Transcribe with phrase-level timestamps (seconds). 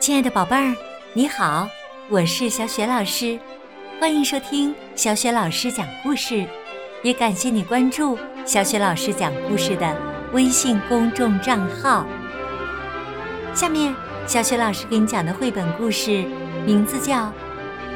[0.00, 0.74] 亲爱的宝贝儿，
[1.12, 1.68] 你好，
[2.08, 3.38] 我是小雪老师，
[4.00, 6.46] 欢迎收听小雪老师讲故事，
[7.02, 9.94] 也感谢你关注小雪老师讲故事的
[10.32, 12.06] 微信公众账号。
[13.52, 13.94] 下面，
[14.26, 16.24] 小雪老师给你讲的绘本故事
[16.64, 17.26] 名字叫《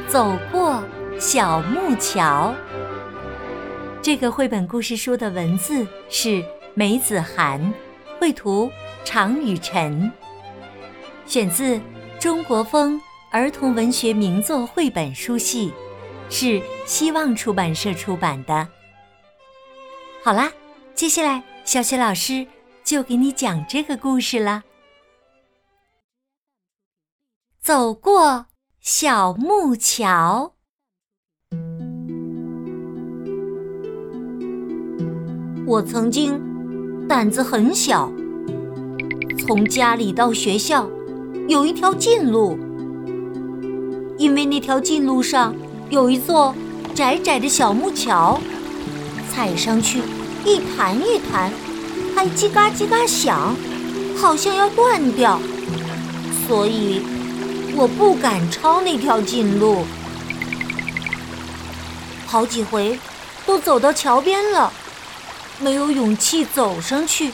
[0.07, 0.85] 走过
[1.19, 2.55] 小木桥》。
[4.03, 7.73] 这个绘本故事书的文字是梅子涵，
[8.21, 8.71] 绘图
[9.07, 10.13] 常雨晨。
[11.27, 11.77] 选自
[12.21, 15.69] 《中国风儿童文学名作绘本书系》，
[16.31, 18.69] 是希望出版社出版的。
[20.23, 20.53] 好啦，
[20.95, 22.47] 接下来小雪老师
[22.85, 24.63] 就给你讲这个故事了。
[27.61, 28.47] 走过
[28.81, 30.55] 小木桥。
[35.67, 36.39] 我曾经
[37.09, 38.13] 胆子很小，
[39.39, 40.89] 从家里到学校
[41.47, 42.59] 有一条近路，
[44.17, 45.55] 因为那条近路上
[45.91, 46.55] 有一座
[46.95, 48.41] 窄窄的小木桥，
[49.31, 50.01] 踩上去
[50.43, 51.53] 一弹一弹，
[52.15, 53.55] 还叽嘎叽嘎响，
[54.17, 55.39] 好像要断掉，
[56.47, 57.03] 所以
[57.77, 59.85] 我不敢抄那条近路。
[62.27, 62.99] 好几回
[63.45, 64.73] 都走到桥边了。
[65.61, 67.31] 没有勇气走上去，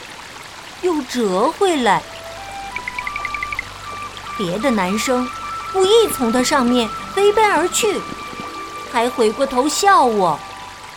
[0.83, 2.03] 又折回来。
[4.37, 5.27] 别的男生
[5.71, 7.99] 故意从他上面飞奔而去，
[8.91, 10.39] 还回过头笑我，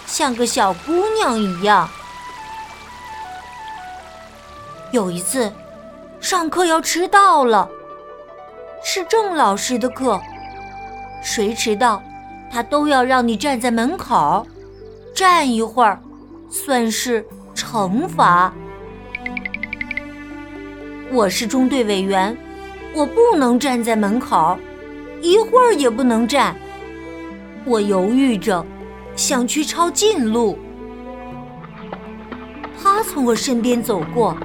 [0.07, 1.89] 像个小姑娘一样。
[4.93, 5.53] 有一次，
[6.21, 7.69] 上课要迟到了，
[8.83, 10.21] 是郑老师的课，
[11.23, 12.03] 谁迟到，
[12.51, 14.47] 他都要让你站在门口，
[15.15, 16.01] 站一会儿。
[16.51, 18.53] 算是惩罚。
[21.11, 22.37] 我是中队委员，
[22.95, 24.57] 我不能站在门口，
[25.21, 26.55] 一会儿也不能站。
[27.65, 28.65] 我犹豫着，
[29.17, 30.57] 想去抄近路。
[32.81, 34.37] 他从我身边走过，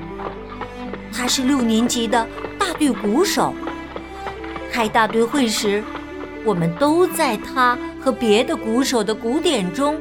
[1.13, 2.27] 他是六年级的
[2.57, 3.53] 大队鼓手。
[4.71, 5.83] 开大队会时，
[6.43, 9.95] 我们都在他和别的鼓手的鼓点中。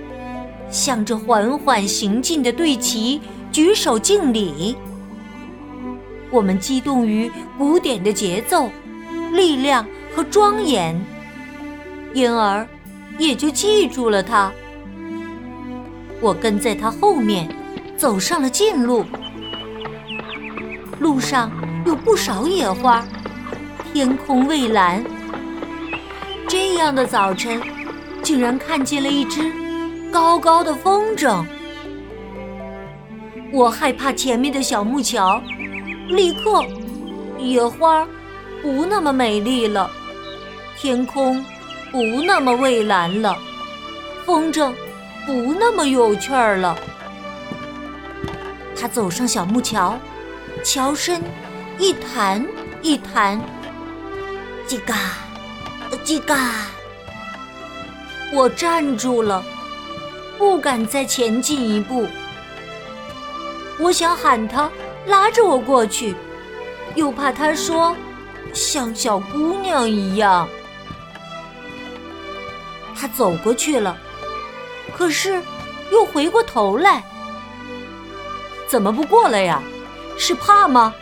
[0.71, 3.21] 向着缓缓行进的队旗
[3.51, 4.77] 举手敬礼。
[6.31, 8.71] 我们激动于古典的节奏、
[9.33, 10.99] 力量和庄严，
[12.13, 12.67] 因而
[13.19, 14.53] 也就记住了它。
[16.21, 17.49] 我跟在他后面，
[17.97, 19.05] 走上了近路。
[20.99, 21.51] 路上
[21.87, 23.07] 有不少野花，
[23.93, 25.05] 天空蔚蓝。
[26.49, 27.61] 这样的早晨，
[28.23, 29.53] 竟然看见了一只。
[30.11, 31.45] 高高的风筝，
[33.53, 35.41] 我害怕前面的小木桥，
[36.09, 36.65] 立刻，
[37.39, 38.07] 野花
[38.63, 39.91] 不那么美丽了，
[40.77, 41.45] 天空
[41.93, 43.37] 不那么蔚蓝了，
[44.25, 44.73] 风筝
[45.27, 46.77] 不那么有趣儿了。
[48.81, 49.99] 他走上小木桥，
[50.65, 51.23] 桥身
[51.79, 52.45] 一弹
[52.81, 53.39] 一弹，
[54.67, 54.95] 叽嘎，
[56.05, 56.37] 叽嘎，
[58.33, 59.45] 我站住了。
[60.39, 62.07] 不敢再前进一步，
[63.81, 64.71] 我想喊他
[65.09, 66.15] 拉着我过去，
[66.95, 67.97] 又怕他说
[68.53, 70.49] 像小姑娘一样。
[72.95, 73.97] 他走过去了，
[74.97, 75.43] 可是
[75.91, 77.03] 又回过头来，
[78.69, 79.63] 怎么不过来呀？
[80.17, 80.95] 是怕吗？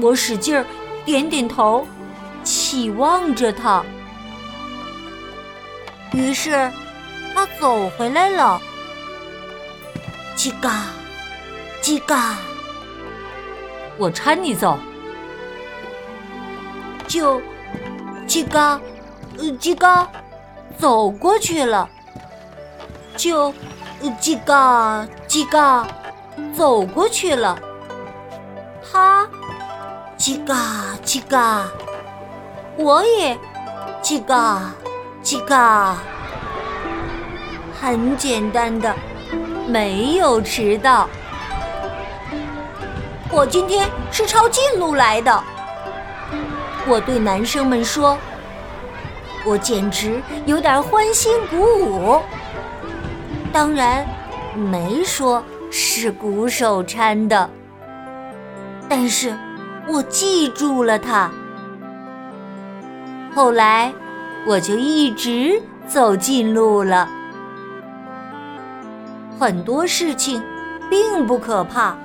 [0.00, 0.64] 我使劲儿
[1.04, 1.86] 点点头，
[2.42, 3.84] 期望着他，
[6.12, 6.70] 于是。
[7.36, 8.62] 他走回来了，
[10.36, 10.84] 叽嘎，
[11.84, 12.38] 叽嘎，
[13.98, 14.78] 我搀你走，
[17.06, 17.42] 就
[18.26, 18.80] 叽嘎，
[19.36, 20.08] 呃，叽嘎，
[20.78, 21.86] 走过去了，
[23.18, 23.52] 就
[24.18, 25.86] 叽嘎，叽嘎，
[26.56, 27.58] 走过去了。
[28.90, 29.28] 他
[30.16, 30.56] 叽嘎，
[31.04, 31.66] 叽嘎，
[32.78, 33.38] 我也。
[34.02, 34.72] 叽嘎，
[35.22, 35.98] 叽嘎。
[37.78, 38.94] 很简单的，
[39.68, 41.06] 没有迟到。
[43.30, 45.42] 我今天是抄近路来的。
[46.86, 48.16] 我对男生们说，
[49.44, 52.20] 我简直有点欢欣鼓舞。
[53.52, 54.06] 当然，
[54.54, 57.48] 没说是鼓手搀的，
[58.88, 59.34] 但是
[59.88, 61.30] 我记住了他。
[63.34, 63.92] 后来，
[64.46, 67.08] 我就一直走近路了。
[69.38, 70.40] 很多事情
[70.88, 71.96] 并不可怕，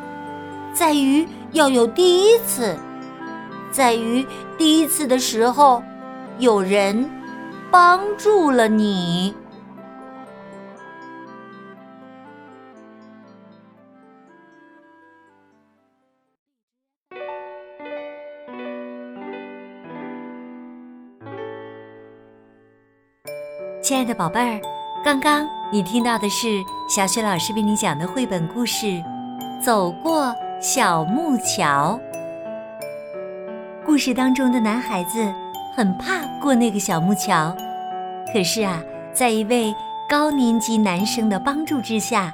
[0.79, 2.73] 在于要有第一次。
[3.69, 4.25] 在于
[4.57, 5.83] 第一次的时候，
[6.37, 7.09] 有人
[7.69, 9.35] 帮助了你。
[23.81, 24.61] 亲爱的宝贝儿，
[25.03, 28.85] 刚刚你听到的是小雪老师为你讲的绘本故事
[29.61, 31.97] 《走过小木桥》。
[33.85, 35.25] 故事当中的男孩子
[35.73, 37.55] 很怕过那个小木桥，
[38.33, 38.83] 可是啊，
[39.13, 39.73] 在一位
[40.09, 42.33] 高年级男生的帮助之下，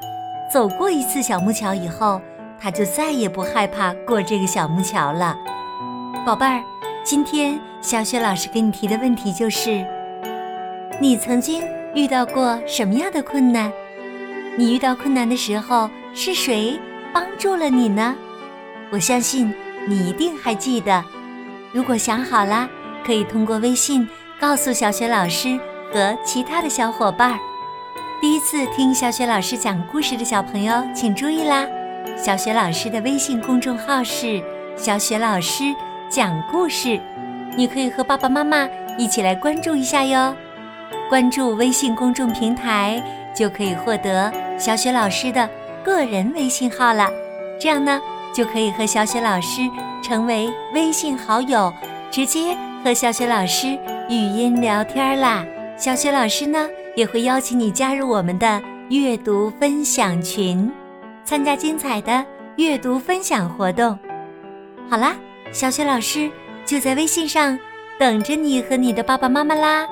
[0.51, 2.19] 走过一次小木桥以后，
[2.60, 5.38] 他就再也不害怕过这个小木桥了。
[6.25, 6.63] 宝贝儿，
[7.04, 9.86] 今天小雪老师给你提的问题就是。
[11.00, 11.62] 你曾经
[11.94, 13.71] 遇到过什么样的困难？
[14.57, 16.80] 你遇到困难的时候是谁
[17.15, 18.13] 帮助了你呢？
[18.91, 19.53] 我相信
[19.88, 21.01] 你一定还记得。
[21.71, 22.67] 如果想好了，
[23.06, 24.06] 可以通过微信
[24.38, 25.57] 告诉小雪老师
[25.94, 27.39] 和其他的小伙伴儿。
[28.19, 31.65] 第一次听小雪老师讲故事的小朋友，请注意啦！
[32.17, 34.44] 小雪老师的微信公众号是
[34.75, 35.63] “小雪老师
[36.09, 37.00] 讲故事”，
[37.56, 40.35] 你可以和爸爸妈妈一起来关注一下哟。
[41.07, 43.01] 关注微信公众平台，
[43.33, 44.29] 就可以获得
[44.59, 45.50] 小雪老师的
[45.85, 47.07] 个人微信号了。
[47.57, 48.01] 这样呢，
[48.33, 49.61] 就可以和小雪老师
[50.01, 51.71] 成为微信好友，
[52.11, 53.67] 直接和小雪老师
[54.09, 55.45] 语音聊天啦。
[55.77, 60.69] 小雪老师呢，也会邀请你加入我们的阅读分享群，
[61.23, 62.25] 参加精彩的
[62.57, 63.97] 阅读分享活动。
[64.89, 65.15] 好啦，
[65.51, 66.29] 小雪老师
[66.65, 67.57] 就在微信上
[67.99, 69.87] 等着你和你的爸爸妈妈啦。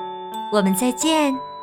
[0.52, 1.53] 我们再见。